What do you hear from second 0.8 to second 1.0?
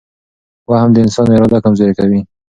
د